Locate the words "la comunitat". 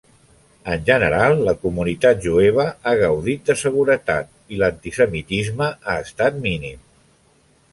1.49-2.23